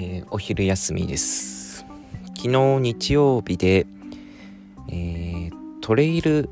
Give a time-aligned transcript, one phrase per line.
[0.00, 1.84] えお昼休みです。
[2.36, 2.48] 昨日
[2.80, 3.84] 日曜日で、
[4.88, 6.48] えー、トレイル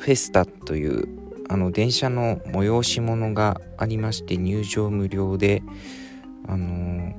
[0.00, 1.06] フェスタという
[1.48, 5.62] あの電車の催し物がありまして入場無料で
[6.48, 7.14] あのー、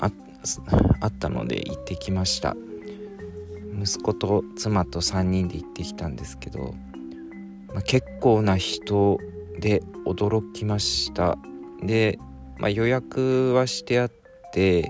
[0.00, 0.10] あ
[1.02, 2.56] あったので行ってきました。
[3.80, 6.74] 息子と妻と3人で行ってきたんですけど、
[7.68, 9.18] まあ、結構な人
[9.60, 11.38] で驚きました。
[11.80, 12.18] で、
[12.58, 14.19] まあ、予約はしてあって、
[14.56, 14.84] え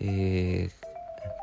[0.00, 0.70] ー、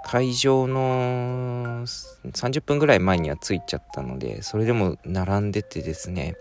[0.06, 6.36] 会場の30分ぐらい前には着いちゃったのでそれでも並んでてですね。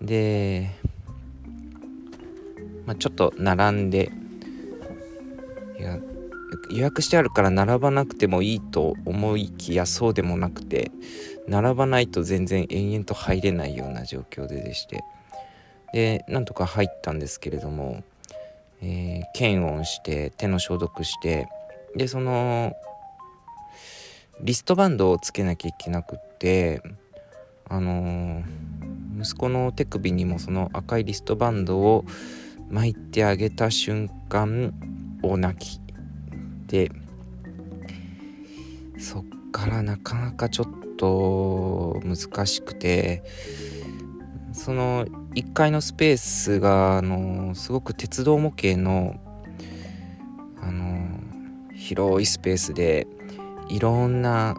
[0.00, 0.70] で、
[2.86, 4.12] まあ、ちょっと並んで
[5.78, 5.98] いや
[6.70, 10.90] 予約してあるから並ばなくてもいいと思いきやそうでもなくて
[11.46, 15.02] 並ばないと全然延々と入れないような状況ででして。
[15.92, 18.02] でなんとか入ったんですけれども、
[18.80, 21.48] えー、検温して手の消毒して
[21.96, 22.76] でその
[24.40, 26.82] リストバンドをつけなきゃいけなくって
[27.68, 32.04] あのー、息子の手首にもその赤いリストバンドを
[32.70, 34.72] 巻いてあげた瞬間
[35.22, 35.80] 大泣き
[36.66, 36.90] で
[38.98, 43.22] そっからなかなかちょっと難しくて
[44.58, 49.20] その1階のスペースがあのすごく鉄道模型の
[50.60, 51.20] あの
[51.74, 53.06] 広いスペースで
[53.68, 54.56] いろんな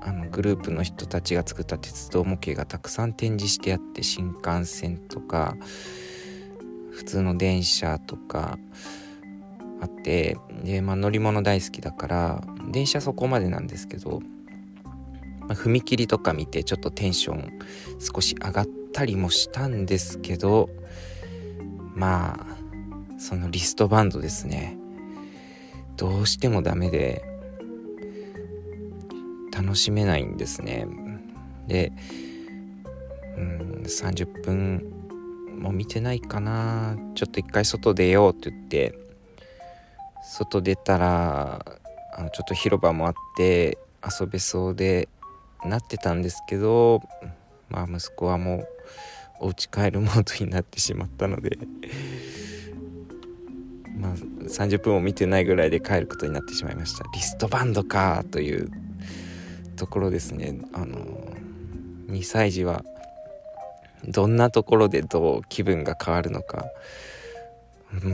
[0.00, 5.56] あのグループの人たちが作った鉄道模型がたくさん展示してあって新幹線とか
[6.92, 8.58] 普通の電車とか
[9.82, 14.20] あってで、まあ、乗り物大好きだから電車そこまでなんですけど、
[15.40, 17.58] まあ、踏切とか見てちょっとテンション
[18.00, 20.70] 少し上がってたりもしたんですけど
[21.94, 22.56] まあ
[23.18, 24.78] そのリストバンドですね。
[25.98, 27.22] どうしてもダメで
[29.54, 30.86] 楽しめないんですね。
[31.66, 31.92] で
[33.36, 34.82] うん30分
[35.58, 36.96] も見てないかな。
[37.14, 38.98] ちょっと一回外出ようって言って
[40.22, 41.66] 外出たら
[42.14, 45.10] あのちょっと広場もあって遊べそうで
[45.66, 47.02] なってたんですけど
[47.68, 48.75] まあ息子はもう
[49.40, 51.58] お家帰るモードになってしまったので
[53.98, 57.04] まあ30分も見てないぐらいで帰ることになってしまいました。
[57.12, 58.70] リストバンドかという
[59.76, 60.58] ところですね。
[60.72, 60.96] あの
[62.08, 62.84] 2歳児は
[64.06, 66.66] どんなところでどう気分が変わるのか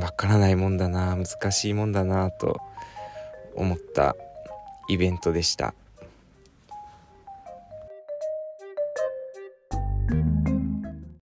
[0.00, 2.59] わからないもんだな難しいもんだなと
[3.54, 4.16] 思った
[4.89, 5.75] イベントでした。